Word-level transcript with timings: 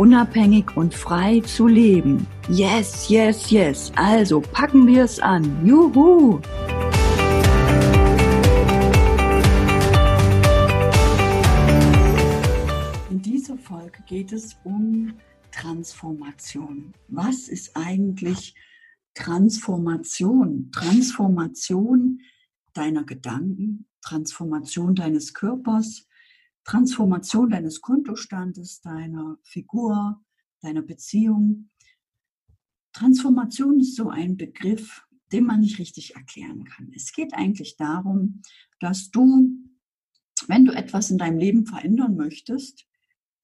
unabhängig 0.00 0.78
und 0.78 0.94
frei 0.94 1.40
zu 1.40 1.66
leben. 1.66 2.26
Yes, 2.48 3.10
yes, 3.10 3.50
yes. 3.50 3.92
Also 3.96 4.40
packen 4.40 4.86
wir 4.86 5.04
es 5.04 5.20
an. 5.20 5.44
Juhu! 5.66 6.40
In 13.10 13.20
dieser 13.20 13.58
Folge 13.58 14.02
geht 14.06 14.32
es 14.32 14.56
um 14.64 15.12
Transformation. 15.52 16.94
Was 17.08 17.48
ist 17.48 17.76
eigentlich 17.76 18.54
Transformation? 19.12 20.70
Transformation 20.72 22.20
deiner 22.72 23.04
Gedanken, 23.04 23.84
Transformation 24.00 24.94
deines 24.94 25.34
Körpers, 25.34 26.06
Transformation 26.64 27.50
deines 27.50 27.80
Kontostandes, 27.80 28.80
deiner 28.80 29.38
Figur, 29.42 30.22
deiner 30.60 30.82
Beziehung. 30.82 31.70
Transformation 32.92 33.80
ist 33.80 33.96
so 33.96 34.10
ein 34.10 34.36
Begriff, 34.36 35.02
den 35.32 35.44
man 35.44 35.60
nicht 35.60 35.78
richtig 35.78 36.16
erklären 36.16 36.64
kann. 36.64 36.92
Es 36.94 37.12
geht 37.12 37.34
eigentlich 37.34 37.76
darum, 37.76 38.42
dass 38.80 39.10
du, 39.10 39.50
wenn 40.48 40.64
du 40.64 40.72
etwas 40.72 41.10
in 41.10 41.18
deinem 41.18 41.38
Leben 41.38 41.66
verändern 41.66 42.16
möchtest, 42.16 42.86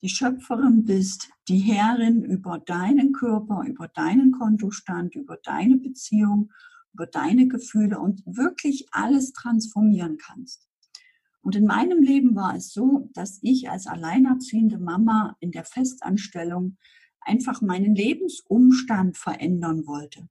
die 0.02 0.08
Schöpferin 0.08 0.84
bist, 0.84 1.30
die 1.48 1.58
Herrin 1.58 2.22
über 2.24 2.58
deinen 2.58 3.12
Körper, 3.12 3.64
über 3.66 3.88
deinen 3.88 4.32
Kontostand, 4.32 5.14
über 5.14 5.38
deine 5.42 5.78
Beziehung, 5.78 6.52
über 6.92 7.06
deine 7.06 7.48
Gefühle 7.48 7.98
und 7.98 8.22
wirklich 8.26 8.86
alles 8.92 9.32
transformieren 9.32 10.16
kannst. 10.18 10.68
Und 11.46 11.54
in 11.54 11.64
meinem 11.64 12.02
Leben 12.02 12.34
war 12.34 12.56
es 12.56 12.72
so, 12.72 13.08
dass 13.14 13.38
ich 13.40 13.70
als 13.70 13.86
alleinerziehende 13.86 14.80
Mama 14.80 15.36
in 15.38 15.52
der 15.52 15.62
Festanstellung 15.62 16.76
einfach 17.20 17.62
meinen 17.62 17.94
Lebensumstand 17.94 19.16
verändern 19.16 19.86
wollte. 19.86 20.28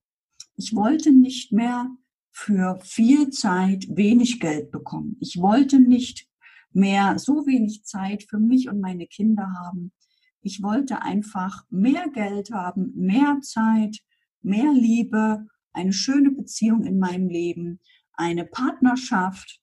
Ich 0.57 0.75
wollte 0.75 1.13
nicht 1.13 1.53
mehr 1.53 1.89
für 2.33 2.81
viel 2.83 3.29
Zeit 3.29 3.87
wenig 3.87 4.41
Geld 4.41 4.71
bekommen. 4.71 5.15
Ich 5.21 5.37
wollte 5.39 5.79
nicht 5.79 6.27
mehr 6.73 7.17
so 7.17 7.47
wenig 7.47 7.85
Zeit 7.85 8.23
für 8.23 8.41
mich 8.41 8.67
und 8.67 8.81
meine 8.81 9.07
Kinder 9.07 9.47
haben. 9.63 9.93
Ich 10.41 10.61
wollte 10.61 11.01
einfach 11.01 11.63
mehr 11.69 12.09
Geld 12.09 12.51
haben, 12.51 12.91
mehr 12.93 13.39
Zeit, 13.41 13.99
mehr 14.41 14.73
Liebe, 14.73 15.47
eine 15.71 15.93
schöne 15.93 16.31
Beziehung 16.31 16.83
in 16.83 16.99
meinem 16.99 17.29
Leben, 17.29 17.79
eine 18.11 18.43
Partnerschaft, 18.43 19.61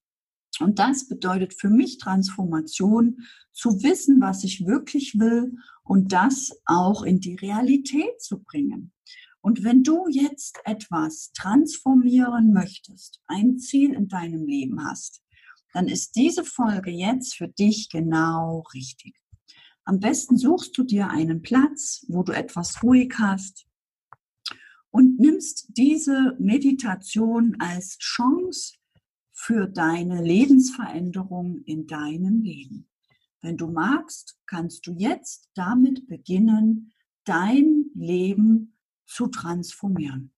und 0.63 0.79
das 0.79 1.09
bedeutet 1.09 1.55
für 1.55 1.69
mich 1.69 1.99
Transformation, 1.99 3.19
zu 3.53 3.83
wissen, 3.83 4.21
was 4.21 4.45
ich 4.45 4.67
wirklich 4.67 5.19
will 5.19 5.57
und 5.85 6.13
das 6.13 6.53
auch 6.65 7.03
in 7.03 7.21
die 7.21 7.35
Realität 7.35 8.21
zu 8.21 8.43
bringen. 8.43 8.93
Und 9.41 9.65
wenn 9.65 9.83
du 9.83 10.07
jetzt 10.09 10.59
etwas 10.65 11.33
transformieren 11.33 12.53
möchtest, 12.53 13.21
ein 13.27 13.59
Ziel 13.59 13.93
in 13.93 14.09
deinem 14.09 14.47
Leben 14.47 14.85
hast, 14.85 15.23
dann 15.73 15.89
ist 15.89 16.17
diese 16.17 16.45
Folge 16.45 16.91
jetzt 16.91 17.35
für 17.35 17.49
dich 17.49 17.89
genau 17.91 18.65
richtig. 18.73 19.17
Am 19.85 19.99
besten 19.99 20.37
suchst 20.37 20.79
du 20.79 20.85
dir 20.85 21.09
einen 21.09 21.43
Platz, 21.43 22.05
wo 22.09 22.23
du 22.23 22.33
etwas 22.33 22.83
ruhig 22.83 23.15
hast 23.19 23.67
und 24.91 25.19
nimmst 25.19 25.71
diese 25.77 26.37
Meditation 26.39 27.57
als 27.59 27.99
Chance, 27.99 28.75
für 29.43 29.67
deine 29.67 30.23
Lebensveränderung 30.23 31.65
in 31.65 31.89
deinem 31.89 32.43
Leben. 32.43 32.89
Wenn 33.41 33.57
du 33.57 33.67
magst, 33.67 34.39
kannst 34.47 34.87
du 34.87 34.93
jetzt 34.93 35.51
damit 35.55 36.07
beginnen, 36.07 36.93
dein 37.25 37.87
Leben 37.93 38.79
zu 39.05 39.27
transformieren. 39.27 40.33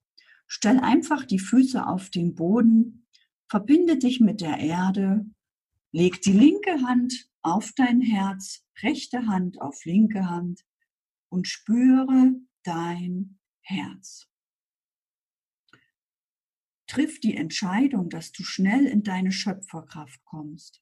Stell 0.47 0.81
einfach 0.81 1.26
die 1.26 1.38
Füße 1.38 1.87
auf 1.87 2.09
den 2.09 2.34
Boden, 2.34 3.06
verbinde 3.47 3.98
dich 3.98 4.20
mit 4.20 4.41
der 4.41 4.56
Erde, 4.56 5.26
leg 5.93 6.22
die 6.22 6.32
linke 6.32 6.81
Hand 6.81 7.28
auf 7.43 7.72
dein 7.76 8.00
Herz, 8.00 8.64
rechte 8.82 9.26
Hand 9.26 9.60
auf 9.60 9.84
linke 9.84 10.31
Hand 10.31 10.64
und 11.28 11.47
spüre 11.47 12.32
dein 12.62 13.38
Herz. 13.60 14.31
Triff 16.94 17.19
die 17.19 17.37
Entscheidung, 17.37 18.09
dass 18.09 18.31
du 18.31 18.44
schnell 18.44 18.87
in 18.87 19.03
deine 19.03 19.32
Schöpferkraft 19.32 20.25
kommst, 20.25 20.81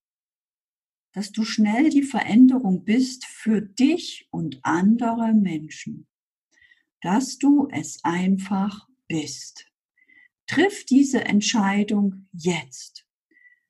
dass 1.15 1.33
du 1.33 1.43
schnell 1.43 1.89
die 1.89 2.03
Veränderung 2.03 2.85
bist 2.85 3.25
für 3.25 3.63
dich 3.63 4.29
und 4.31 4.61
andere 4.63 5.33
Menschen, 5.33 6.07
dass 7.01 7.39
du 7.39 7.67
es 7.73 8.05
einfach 8.05 8.87
bist. 9.09 9.73
Triff 10.47 10.85
diese 10.85 11.25
Entscheidung 11.25 12.29
jetzt. 12.35 13.07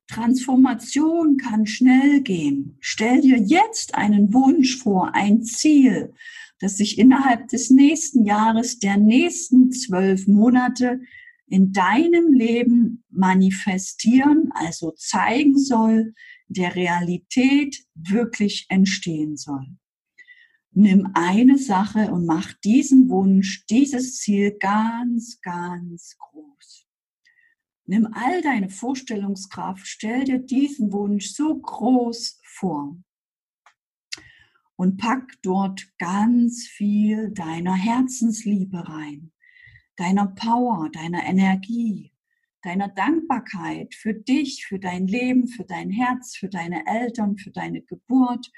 Transformation 0.09 1.37
kann 1.37 1.65
schnell 1.69 2.23
gehen. 2.23 2.77
Stell 2.81 3.21
dir 3.21 3.39
jetzt 3.39 3.95
einen 3.95 4.35
Wunsch 4.35 4.79
vor, 4.79 5.15
ein 5.15 5.45
Ziel, 5.45 6.13
das 6.59 6.77
sich 6.77 6.99
innerhalb 6.99 7.47
des 7.47 7.71
nächsten 7.71 8.25
Jahres, 8.25 8.81
der 8.81 8.97
nächsten 8.97 9.71
zwölf 9.71 10.27
Monate 10.27 11.03
in 11.47 11.73
deinem 11.73 12.33
Leben 12.33 13.05
manifestieren, 13.11 14.51
also 14.55 14.93
zeigen 14.93 15.59
soll, 15.59 16.15
der 16.49 16.75
Realität 16.75 17.85
wirklich 17.95 18.67
entstehen 18.69 19.37
soll. 19.37 19.67
Nimm 20.75 21.11
eine 21.15 21.59
Sache 21.59 22.11
und 22.11 22.25
mach 22.25 22.53
diesen 22.65 23.11
Wunsch, 23.11 23.67
dieses 23.67 24.19
Ziel 24.19 24.57
ganz, 24.59 25.41
ganz 25.43 26.17
groß. 26.19 26.87
Nimm 27.85 28.09
all 28.13 28.41
deine 28.41 28.71
Vorstellungskraft, 28.71 29.87
stell 29.87 30.25
dir 30.25 30.39
diesen 30.39 30.93
Wunsch 30.93 31.33
so 31.33 31.59
groß 31.59 32.41
vor 32.45 32.97
und 34.77 34.97
pack 34.97 35.35
dort 35.43 35.87
ganz 35.99 36.67
viel 36.67 37.31
deiner 37.31 37.75
Herzensliebe 37.75 38.89
rein 38.89 39.31
deiner 40.03 40.27
Power, 40.27 40.91
deiner 40.91 41.25
Energie, 41.25 42.13
deiner 42.63 42.89
Dankbarkeit 42.89 43.95
für 43.95 44.13
dich, 44.13 44.67
für 44.67 44.81
dein 44.81 45.07
Leben, 45.07 45.47
für 45.47 45.65
dein 45.65 45.91
Herz, 45.91 46.37
für 46.37 46.49
deine 46.49 46.85
Eltern, 46.89 47.39
für 47.39 47.53
deine 47.53 47.83
Geburt, 47.83 48.51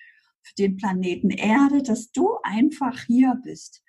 für 0.43 0.55
den 0.55 0.77
Planeten 0.77 1.29
Erde, 1.29 1.83
dass 1.83 2.11
du 2.13 2.39
einfach 2.43 2.99
hier 3.03 3.39
bist. 3.45 3.83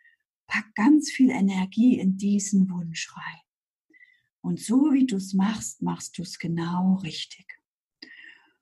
Pack 0.47 0.75
ganz 0.75 1.09
viel 1.09 1.29
Energie 1.29 1.97
in 1.97 2.17
diesen 2.17 2.69
Wunsch 2.69 3.15
rein. 3.15 3.41
Und 4.41 4.59
so 4.59 4.91
wie 4.91 5.05
du 5.05 5.15
es 5.15 5.33
machst, 5.33 5.81
machst 5.81 6.17
du 6.17 6.23
es 6.23 6.37
genau 6.37 6.95
richtig. 7.03 7.47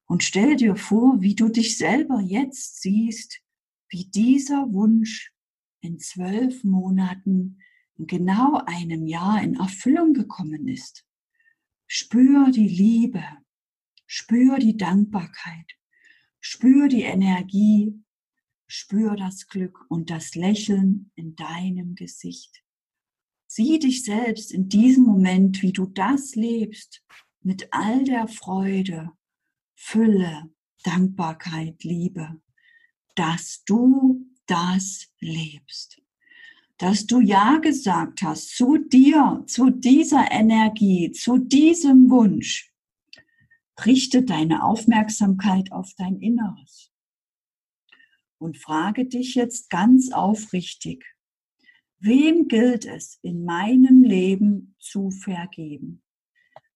Und 0.06 0.24
stell 0.24 0.56
dir 0.56 0.76
vor, 0.76 1.20
wie 1.20 1.34
du 1.34 1.50
dich 1.50 1.80
selber 1.80 2.22
jetzt 2.22 2.80
siehst, 2.82 3.42
wie 3.90 4.06
dieser 4.06 4.72
Wunsch 4.72 5.34
in 5.82 5.98
zwölf 5.98 6.64
Monaten 6.64 7.58
in 7.98 8.08
genau 8.08 8.62
einem 8.66 9.06
Jahr 9.06 9.42
in 9.42 9.56
Erfüllung 9.56 10.14
gekommen 10.14 10.68
ist. 10.68 11.06
Spür 11.88 12.52
die 12.52 12.68
Liebe, 12.68 13.24
spür 14.06 14.58
die 14.58 14.78
Dankbarkeit, 14.78 15.72
spür 16.40 16.88
die 16.88 17.04
Energie, 17.04 18.04
spür 18.68 19.16
das 19.16 19.48
Glück 19.48 19.86
und 19.90 20.10
das 20.10 20.36
Lächeln 20.36 21.12
in 21.16 21.36
deinem 21.36 21.96
Gesicht. 21.96 22.64
Sieh 23.46 23.78
dich 23.78 24.04
selbst 24.04 24.52
in 24.52 24.70
diesem 24.70 25.04
Moment, 25.04 25.62
wie 25.62 25.74
du 25.74 25.86
das 25.86 26.34
lebst, 26.34 27.04
mit 27.42 27.68
all 27.72 28.04
der 28.04 28.28
Freude, 28.28 29.12
Fülle, 29.76 30.50
Dankbarkeit, 30.84 31.84
Liebe, 31.84 32.42
dass 33.16 33.64
du 33.66 34.26
das 34.48 35.08
lebst 35.20 36.03
dass 36.78 37.06
du 37.06 37.20
Ja 37.20 37.60
gesagt 37.60 38.22
hast 38.22 38.56
zu 38.56 38.78
dir, 38.78 39.44
zu 39.48 39.70
dieser 39.70 40.32
Energie, 40.32 41.12
zu 41.12 41.38
diesem 41.38 42.10
Wunsch. 42.10 42.74
Richte 43.86 44.24
deine 44.24 44.64
Aufmerksamkeit 44.64 45.72
auf 45.72 45.94
dein 45.98 46.20
Inneres 46.20 46.92
und 48.38 48.58
frage 48.58 49.06
dich 49.06 49.36
jetzt 49.36 49.70
ganz 49.70 50.12
aufrichtig, 50.12 51.14
Wem 52.06 52.50
gilt 52.50 52.84
es 52.84 53.18
in 53.22 53.46
meinem 53.46 54.04
Leben 54.04 54.76
zu 54.78 55.10
vergeben? 55.10 56.04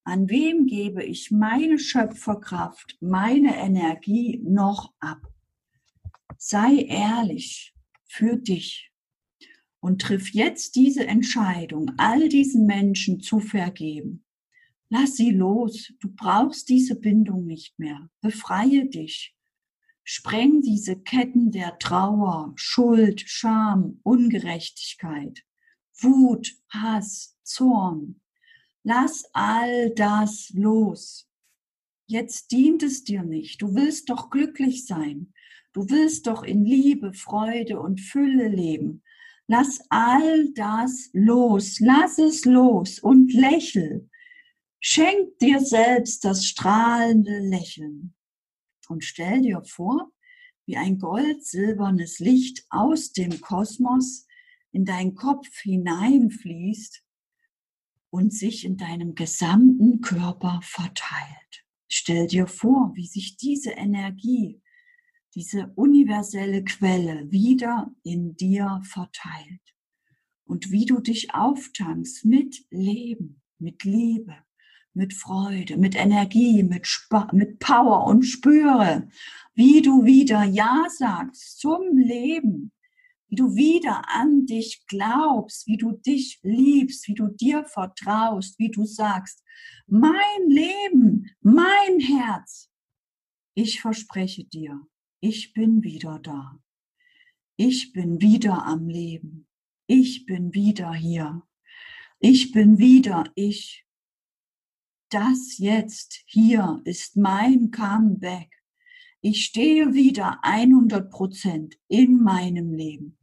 An 0.06 0.30
wem 0.30 0.68
gebe 0.68 1.04
ich 1.04 1.32
meine 1.32 1.80
Schöpferkraft, 1.80 2.96
meine 3.02 3.58
Energie 3.58 4.40
noch 4.42 4.94
ab? 5.02 5.20
Sei 6.38 6.78
ehrlich 6.78 7.76
für 8.06 8.38
dich 8.38 8.90
und 9.80 10.02
triff 10.02 10.34
jetzt 10.34 10.76
diese 10.76 11.08
Entscheidung, 11.08 11.92
all 11.98 12.30
diesen 12.30 12.66
Menschen 12.66 13.22
zu 13.22 13.40
vergeben. 13.40 14.24
Lass 14.90 15.18
sie 15.18 15.32
los. 15.32 15.94
Du 16.00 16.10
brauchst 16.14 16.70
diese 16.70 16.96
Bindung 16.96 17.46
nicht 17.46 17.78
mehr. 17.78 18.10
Befreie 18.22 18.88
dich. 18.88 19.36
Spreng 20.04 20.62
diese 20.62 20.98
Ketten 20.98 21.52
der 21.52 21.78
Trauer, 21.80 22.54
Schuld, 22.56 23.22
Scham, 23.28 24.00
Ungerechtigkeit, 24.04 25.44
Wut, 26.00 26.56
Hass, 26.70 27.38
Zorn. 27.44 28.22
Lass 28.84 29.26
all 29.34 29.90
das 29.96 30.52
los. 30.56 31.28
Jetzt 32.06 32.52
dient 32.52 32.84
es 32.84 33.04
dir 33.04 33.24
nicht. 33.24 33.62
Du 33.62 33.76
willst 33.76 34.10
doch 34.10 34.30
glücklich 34.30 34.86
sein. 34.86 35.34
Du 35.74 35.90
willst 35.90 36.28
doch 36.28 36.44
in 36.44 36.64
Liebe, 36.64 37.14
Freude 37.14 37.82
und 37.82 38.00
Fülle 38.00 38.48
leben. 38.48 39.04
Lass 39.48 39.80
all 39.90 40.52
das 40.54 41.10
los. 41.14 41.80
Lass 41.80 42.20
es 42.20 42.46
los 42.46 43.00
und 43.00 43.34
lächel. 43.34 44.10
Schenk 44.80 45.40
dir 45.40 45.60
selbst 45.62 46.24
das 46.24 46.46
strahlende 46.46 47.40
Lächeln 47.40 48.14
und 48.90 49.04
stell 49.04 49.42
dir 49.42 49.64
vor, 49.64 50.12
wie 50.66 50.78
ein 50.78 50.98
gold-silbernes 50.98 52.20
Licht 52.20 52.66
aus 52.70 53.12
dem 53.14 53.42
Kosmos 53.42 54.28
in 54.72 54.86
deinen 54.86 55.16
Kopf 55.16 55.48
hineinfließt 55.62 57.04
und 58.10 58.34
sich 58.34 58.66
in 58.66 58.78
deinem 58.78 59.16
gesamten 59.16 60.02
Körper 60.02 60.60
verteilt. 60.62 61.66
Stell 61.88 62.28
dir 62.28 62.48
vor, 62.48 62.92
wie 62.96 63.08
sich 63.08 63.38
diese 63.38 63.72
Energie, 63.72 64.62
diese 65.38 65.72
universelle 65.76 66.64
Quelle 66.64 67.32
wieder 67.32 67.94
in 68.02 68.36
dir 68.36 68.82
verteilt. 68.84 69.62
Und 70.46 70.72
wie 70.72 70.88
du 70.88 71.00
dich 71.00 71.36
auftankst 71.36 72.26
mit 72.26 72.66
Leben, 72.72 73.44
mit 73.60 73.84
Liebe, 73.84 74.36
mit 74.94 75.14
Freude, 75.14 75.78
mit 75.78 75.94
Energie, 75.94 76.64
mit, 76.64 76.88
Sp 76.90 77.30
mit 77.34 77.60
Power 77.60 78.08
und 78.08 78.24
spüre, 78.24 79.10
wie 79.54 79.84
du 79.84 80.06
wieder 80.06 80.44
Ja 80.44 80.88
sagst 80.90 81.60
zum 81.60 81.96
Leben, 81.96 82.72
wie 83.28 83.36
du 83.36 83.54
wieder 83.54 84.10
an 84.10 84.48
dich 84.48 84.88
glaubst, 84.88 85.68
wie 85.68 85.78
du 85.78 85.92
dich 85.92 86.40
liebst, 86.42 87.08
wie 87.08 87.14
du 87.14 87.28
dir 87.28 87.64
vertraust, 87.64 88.58
wie 88.58 88.72
du 88.72 88.86
sagst, 88.86 89.44
mein 89.86 90.48
Leben, 90.48 91.30
mein 91.42 92.00
Herz, 92.00 92.72
ich 93.54 93.82
verspreche 93.82 94.44
dir, 94.44 94.82
ich 95.20 95.54
bin 95.54 95.84
wieder 95.84 96.20
da. 96.20 96.60
Ich 97.56 97.94
bin 97.94 98.22
wieder 98.22 98.66
am 98.66 98.88
Leben. 98.88 99.48
Ich 99.88 100.26
bin 100.26 100.54
wieder 100.54 100.94
hier. 100.94 101.42
Ich 102.20 102.52
bin 102.52 102.78
wieder 102.78 103.32
ich 103.36 103.88
das 105.10 105.58
jetzt 105.58 106.22
hier 106.26 106.82
ist 106.84 107.16
mein 107.16 107.72
Comeback. 107.72 108.52
Ich 109.22 109.46
stehe 109.46 109.94
wieder 109.94 110.40
100 110.44 111.10
Prozent 111.10 111.78
in 111.88 112.22
meinem 112.22 112.74
Leben. 112.74 113.18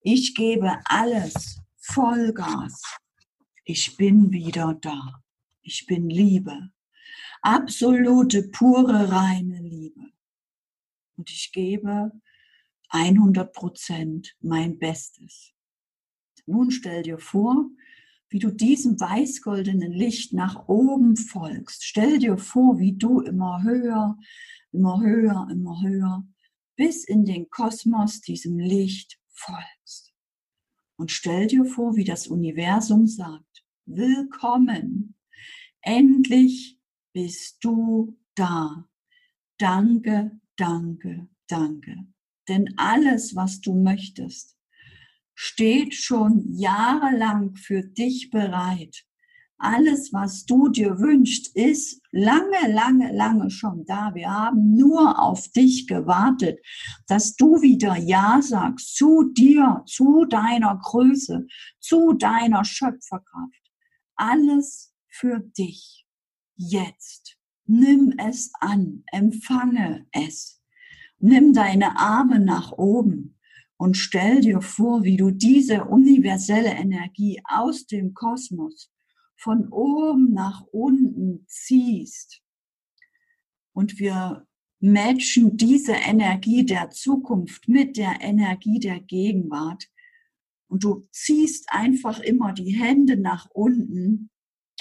Ich 0.00 0.34
gebe 0.34 0.78
alles 0.84 1.60
Vollgas. 1.78 2.80
Ich 3.64 3.96
bin 3.96 4.32
wieder 4.32 4.74
da. 4.80 5.20
Ich 5.62 5.86
bin 5.86 6.08
Liebe. 6.08 6.70
Absolute, 7.42 8.44
pure, 8.44 9.10
reine 9.10 9.60
Liebe. 9.60 10.12
Und 11.16 11.30
ich 11.30 11.52
gebe 11.52 12.12
100 12.90 13.52
Prozent 13.52 14.36
mein 14.40 14.78
Bestes. 14.78 15.52
Nun 16.46 16.70
stell 16.70 17.02
dir 17.02 17.18
vor, 17.18 17.68
wie 18.28 18.38
du 18.38 18.50
diesem 18.50 18.98
weißgoldenen 19.00 19.92
Licht 19.92 20.32
nach 20.32 20.68
oben 20.68 21.16
folgst. 21.16 21.84
Stell 21.84 22.18
dir 22.18 22.38
vor, 22.38 22.78
wie 22.78 22.92
du 22.92 23.20
immer 23.20 23.62
höher, 23.62 24.18
immer 24.72 25.00
höher, 25.00 25.48
immer 25.50 25.80
höher, 25.82 26.26
bis 26.76 27.04
in 27.04 27.24
den 27.24 27.48
Kosmos 27.50 28.20
diesem 28.20 28.58
Licht 28.58 29.18
folgst. 29.30 30.12
Und 30.96 31.10
stell 31.10 31.46
dir 31.46 31.64
vor, 31.64 31.96
wie 31.96 32.04
das 32.04 32.26
Universum 32.26 33.06
sagt, 33.06 33.64
willkommen, 33.84 35.14
endlich 35.80 36.78
bist 37.12 37.58
du 37.64 38.18
da. 38.34 38.88
Danke, 39.58 40.40
danke, 40.56 41.28
danke. 41.48 41.96
Denn 42.48 42.74
alles, 42.76 43.34
was 43.34 43.60
du 43.60 43.74
möchtest, 43.74 44.56
steht 45.34 45.94
schon 45.94 46.44
jahrelang 46.52 47.54
für 47.56 47.82
dich 47.82 48.30
bereit. 48.30 49.04
Alles, 49.58 50.12
was 50.12 50.44
du 50.44 50.68
dir 50.68 50.98
wünschst, 50.98 51.56
ist 51.56 52.02
lange, 52.10 52.68
lange, 52.68 53.10
lange 53.12 53.50
schon 53.50 53.86
da. 53.86 54.14
Wir 54.14 54.30
haben 54.30 54.74
nur 54.74 55.18
auf 55.18 55.48
dich 55.48 55.86
gewartet, 55.86 56.58
dass 57.06 57.36
du 57.36 57.62
wieder 57.62 57.96
Ja 57.96 58.40
sagst 58.42 58.96
zu 58.96 59.30
dir, 59.32 59.82
zu 59.86 60.26
deiner 60.26 60.78
Größe, 60.82 61.46
zu 61.80 62.12
deiner 62.12 62.64
Schöpferkraft. 62.64 63.72
Alles 64.14 64.92
für 65.08 65.40
dich. 65.40 66.06
Jetzt. 66.56 67.38
Nimm 67.66 68.14
es 68.18 68.52
an, 68.60 69.02
empfange 69.12 70.06
es. 70.12 70.62
Nimm 71.18 71.52
deine 71.52 71.98
Arme 71.98 72.38
nach 72.38 72.72
oben 72.72 73.36
und 73.76 73.96
stell 73.96 74.40
dir 74.40 74.60
vor, 74.60 75.04
wie 75.04 75.16
du 75.16 75.30
diese 75.30 75.84
universelle 75.84 76.70
Energie 76.70 77.42
aus 77.44 77.86
dem 77.86 78.14
Kosmos 78.14 78.90
von 79.36 79.68
oben 79.68 80.32
nach 80.32 80.62
unten 80.72 81.44
ziehst. 81.46 82.40
Und 83.72 83.98
wir 83.98 84.46
matchen 84.80 85.56
diese 85.56 85.92
Energie 85.92 86.64
der 86.64 86.90
Zukunft 86.90 87.68
mit 87.68 87.96
der 87.96 88.20
Energie 88.20 88.78
der 88.78 89.00
Gegenwart. 89.00 89.88
Und 90.68 90.84
du 90.84 91.06
ziehst 91.12 91.66
einfach 91.68 92.20
immer 92.20 92.52
die 92.52 92.70
Hände 92.70 93.16
nach 93.16 93.48
unten 93.50 94.30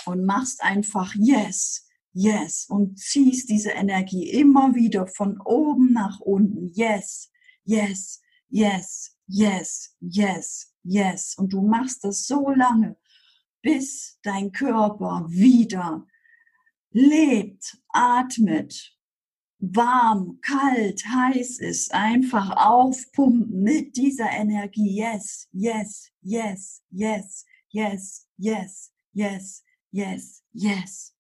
und 0.06 0.26
machst 0.26 0.64
einfach 0.64 1.14
Yes, 1.16 1.85
Yes 2.18 2.66
und 2.70 2.98
ziehst 2.98 3.50
diese 3.50 3.72
Energie 3.72 4.30
immer 4.30 4.74
wieder 4.74 5.06
von 5.06 5.40
oben 5.42 5.92
nach 5.94 6.20
unten. 6.22 6.72
Yes, 6.74 7.30
Yes, 7.66 8.22
yes, 8.48 9.18
yes, 9.28 9.96
yes, 10.00 10.72
yes. 10.84 11.36
Und 11.36 11.52
du 11.52 11.62
machst 11.62 12.04
das 12.04 12.28
so 12.28 12.52
lange, 12.52 12.96
bis 13.64 14.20
dein 14.22 14.52
Körper 14.52 15.26
wieder 15.28 16.06
lebt, 16.92 17.78
atmet, 17.90 18.96
warm, 19.58 20.40
kalt, 20.42 21.04
heiß 21.08 21.58
ist, 21.60 21.92
einfach 21.92 22.56
aufpumpen 22.56 23.64
mit 23.64 23.98
dieser 23.98 24.30
Energie. 24.30 24.96
Yes, 24.96 25.50
yes, 25.52 26.12
yes, 26.22 26.84
yes, 26.92 27.46
yes, 27.72 28.28
yes, 28.38 28.92
yes, 29.12 29.64
yes, 29.92 30.44
yes. 30.54 31.15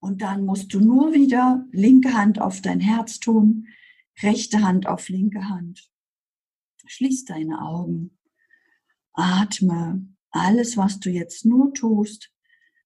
Und 0.00 0.22
dann 0.22 0.44
musst 0.44 0.72
du 0.74 0.80
nur 0.80 1.12
wieder 1.12 1.66
linke 1.72 2.14
Hand 2.14 2.40
auf 2.40 2.60
dein 2.60 2.80
Herz 2.80 3.18
tun, 3.18 3.68
rechte 4.22 4.62
Hand 4.62 4.86
auf 4.86 5.08
linke 5.08 5.48
Hand. 5.48 5.90
Schließ 6.86 7.24
deine 7.24 7.60
Augen. 7.60 8.18
Atme. 9.12 10.06
Alles, 10.30 10.76
was 10.76 11.00
du 11.00 11.10
jetzt 11.10 11.44
nur 11.44 11.72
tust, 11.74 12.30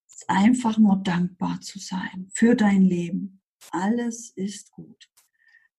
ist 0.09 0.28
einfach 0.28 0.78
nur 0.78 0.97
dankbar 0.97 1.61
zu 1.61 1.78
sein 1.78 2.31
für 2.33 2.54
dein 2.54 2.83
Leben. 2.83 3.42
Alles 3.71 4.31
ist 4.31 4.71
gut. 4.73 5.11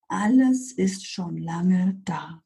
Alles 0.07 0.71
ist 0.71 1.07
schon 1.07 1.37
lange 1.37 1.99
da. 2.05 2.43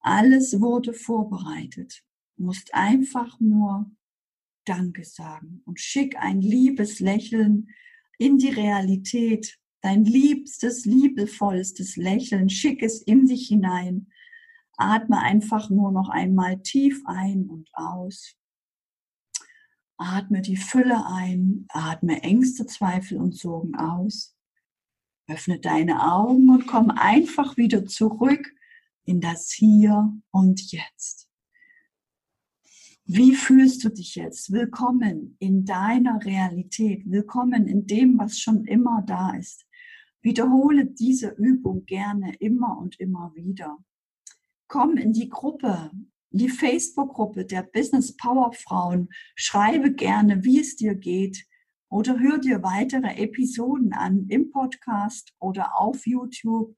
Alles 0.00 0.60
wurde 0.60 0.92
vorbereitet. 0.92 2.02
Du 2.36 2.44
musst 2.44 2.74
einfach 2.74 3.38
nur 3.40 3.90
Danke 4.64 5.04
sagen 5.04 5.62
und 5.64 5.80
schick 5.80 6.16
ein 6.16 6.40
liebes 6.40 7.00
Lächeln 7.00 7.68
in 8.22 8.38
die 8.38 8.50
Realität. 8.50 9.58
Dein 9.80 10.04
liebstes, 10.04 10.84
liebevollstes 10.84 11.96
Lächeln, 11.96 12.48
schick 12.48 12.82
es 12.82 13.02
in 13.02 13.26
dich 13.26 13.48
hinein 13.48 14.06
Atme 14.76 15.18
einfach 15.20 15.70
nur 15.70 15.92
noch 15.92 16.08
einmal 16.08 16.60
tief 16.60 17.02
ein 17.06 17.48
und 17.48 17.68
aus. 17.74 18.34
Atme 19.96 20.42
die 20.42 20.56
Fülle 20.56 21.06
ein, 21.06 21.66
atme 21.68 22.22
Ängste, 22.22 22.66
Zweifel 22.66 23.18
und 23.18 23.36
Sorgen 23.36 23.76
aus. 23.76 24.36
Öffne 25.28 25.60
deine 25.60 26.12
Augen 26.12 26.50
und 26.50 26.66
komm 26.66 26.90
einfach 26.90 27.56
wieder 27.56 27.86
zurück 27.86 28.52
in 29.04 29.20
das 29.20 29.52
Hier 29.52 30.12
und 30.30 30.72
Jetzt. 30.72 31.28
Wie 33.04 33.34
fühlst 33.34 33.82
du 33.82 33.88
dich 33.88 34.14
jetzt? 34.14 34.52
Willkommen 34.52 35.36
in 35.40 35.64
deiner 35.64 36.24
Realität. 36.24 37.02
Willkommen 37.04 37.66
in 37.66 37.84
dem, 37.84 38.16
was 38.16 38.38
schon 38.38 38.64
immer 38.64 39.02
da 39.04 39.34
ist. 39.34 39.66
Wiederhole 40.20 40.86
diese 40.86 41.30
Übung 41.30 41.84
gerne 41.84 42.36
immer 42.36 42.78
und 42.78 43.00
immer 43.00 43.32
wieder. 43.34 43.76
Komm 44.68 44.96
in 44.96 45.12
die 45.12 45.28
Gruppe, 45.28 45.90
die 46.30 46.48
Facebook-Gruppe 46.48 47.44
der 47.44 47.64
Business 47.64 48.16
Power 48.16 48.52
Frauen. 48.52 49.08
Schreibe 49.34 49.92
gerne, 49.92 50.44
wie 50.44 50.60
es 50.60 50.76
dir 50.76 50.94
geht 50.94 51.44
oder 51.88 52.20
hör 52.20 52.38
dir 52.38 52.62
weitere 52.62 53.16
Episoden 53.16 53.94
an 53.94 54.28
im 54.28 54.52
Podcast 54.52 55.34
oder 55.40 55.76
auf 55.76 56.06
YouTube. 56.06 56.76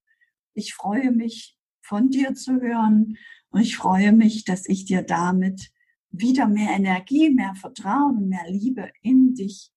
Ich 0.55 0.73
freue 0.73 1.13
mich, 1.13 1.59
von 1.83 2.09
dir 2.09 2.33
zu 2.33 2.63
hören 2.63 3.19
und 3.51 3.61
ich 3.61 3.77
freue 3.77 4.13
mich, 4.13 4.47
dass 4.47 4.67
ich 4.67 4.87
dir 4.87 5.03
damit 5.03 5.71
wieder 6.19 6.47
mehr 6.49 6.71
Energie, 6.71 7.31
mehr 7.31 7.55
Vertrauen 7.55 8.17
und 8.19 8.29
mehr 8.29 8.49
Liebe 8.49 8.91
in 9.03 9.35
dich 9.35 9.71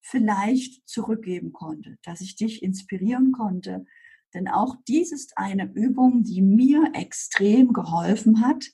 vielleicht 0.00 0.86
zurückgeben 0.88 1.52
konnte, 1.52 1.96
dass 2.02 2.20
ich 2.20 2.36
dich 2.36 2.62
inspirieren 2.62 3.32
konnte. 3.32 3.86
Denn 4.34 4.48
auch 4.48 4.76
dies 4.86 5.12
ist 5.12 5.38
eine 5.38 5.72
Übung, 5.72 6.24
die 6.24 6.42
mir 6.42 6.90
extrem 6.94 7.72
geholfen 7.72 8.40
hat, 8.40 8.64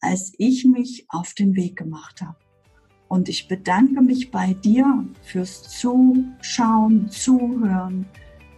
als 0.00 0.32
ich 0.38 0.64
mich 0.64 1.06
auf 1.08 1.34
den 1.34 1.56
Weg 1.56 1.76
gemacht 1.76 2.20
habe. 2.20 2.38
Und 3.08 3.28
ich 3.28 3.48
bedanke 3.48 4.02
mich 4.02 4.30
bei 4.30 4.52
dir 4.52 5.06
fürs 5.22 5.62
Zuschauen, 5.62 7.08
Zuhören. 7.10 8.06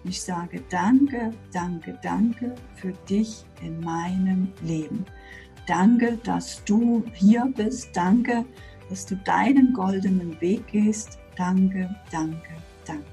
Ich 0.04 0.20
sage 0.20 0.62
danke, 0.70 1.32
danke, 1.52 1.98
danke 2.02 2.54
für 2.74 2.92
dich 3.08 3.44
in 3.62 3.80
meinem 3.80 4.48
Leben. 4.62 5.06
Danke, 5.66 6.18
dass 6.24 6.64
du 6.64 7.04
hier 7.12 7.52
bist. 7.56 7.90
Danke, 7.94 8.44
dass 8.88 9.06
du 9.06 9.16
deinen 9.16 9.72
goldenen 9.72 10.40
Weg 10.40 10.66
gehst. 10.68 11.18
Danke, 11.36 11.88
danke, 12.10 12.36
danke. 12.86 13.04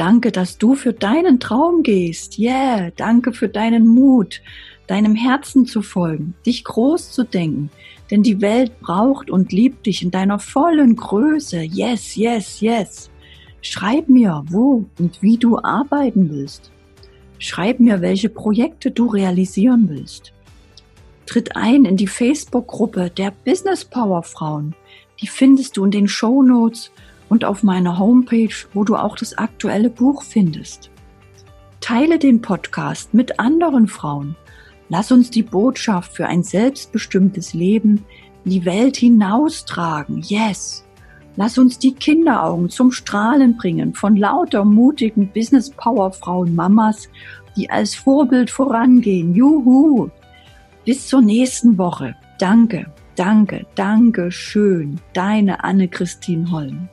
Danke, 0.00 0.32
dass 0.32 0.56
du 0.56 0.76
für 0.76 0.94
deinen 0.94 1.40
Traum 1.40 1.82
gehst. 1.82 2.38
Yeah, 2.38 2.90
danke 2.96 3.34
für 3.34 3.50
deinen 3.50 3.86
Mut, 3.86 4.40
deinem 4.86 5.14
Herzen 5.14 5.66
zu 5.66 5.82
folgen, 5.82 6.34
dich 6.46 6.64
groß 6.64 7.12
zu 7.12 7.24
denken. 7.24 7.70
Denn 8.10 8.22
die 8.22 8.40
Welt 8.40 8.80
braucht 8.80 9.30
und 9.30 9.52
liebt 9.52 9.84
dich 9.84 10.02
in 10.02 10.10
deiner 10.10 10.38
vollen 10.38 10.96
Größe. 10.96 11.60
Yes, 11.60 12.16
yes, 12.16 12.60
yes. 12.60 13.10
Schreib 13.62 14.08
mir, 14.08 14.42
wo 14.48 14.86
und 14.98 15.22
wie 15.22 15.36
du 15.36 15.58
arbeiten 15.58 16.30
willst. 16.30 16.70
Schreib 17.38 17.80
mir, 17.80 18.00
welche 18.00 18.28
Projekte 18.28 18.90
du 18.90 19.06
realisieren 19.06 19.88
willst. 19.88 20.32
Tritt 21.26 21.56
ein 21.56 21.84
in 21.84 21.96
die 21.96 22.06
Facebook-Gruppe 22.06 23.10
der 23.10 23.32
Business 23.44 23.84
Power 23.84 24.22
Frauen. 24.22 24.74
Die 25.20 25.26
findest 25.26 25.76
du 25.76 25.84
in 25.84 25.90
den 25.90 26.08
Show 26.08 26.42
Notes 26.42 26.90
und 27.28 27.44
auf 27.44 27.62
meiner 27.62 27.98
Homepage, 27.98 28.54
wo 28.74 28.84
du 28.84 28.96
auch 28.96 29.16
das 29.16 29.38
aktuelle 29.38 29.90
Buch 29.90 30.22
findest. 30.22 30.90
Teile 31.80 32.18
den 32.18 32.42
Podcast 32.42 33.14
mit 33.14 33.38
anderen 33.38 33.88
Frauen. 33.88 34.36
Lass 34.88 35.12
uns 35.12 35.30
die 35.30 35.44
Botschaft 35.44 36.12
für 36.12 36.26
ein 36.26 36.42
selbstbestimmtes 36.42 37.54
Leben 37.54 38.04
in 38.44 38.50
die 38.50 38.64
Welt 38.64 38.96
hinaustragen. 38.96 40.20
Yes! 40.22 40.84
Lass 41.40 41.56
uns 41.56 41.78
die 41.78 41.94
Kinderaugen 41.94 42.68
zum 42.68 42.92
Strahlen 42.92 43.56
bringen 43.56 43.94
von 43.94 44.14
lauter 44.14 44.62
mutigen 44.62 45.26
Business 45.32 45.70
Power 45.70 46.12
Frauen 46.12 46.54
Mamas, 46.54 47.08
die 47.56 47.70
als 47.70 47.94
Vorbild 47.94 48.50
vorangehen. 48.50 49.34
Juhu! 49.34 50.10
Bis 50.84 51.08
zur 51.08 51.22
nächsten 51.22 51.78
Woche. 51.78 52.14
Danke, 52.38 52.92
danke, 53.16 53.64
danke 53.74 54.30
schön. 54.30 55.00
Deine 55.14 55.64
Anne-Christine 55.64 56.50
Holm. 56.50 56.90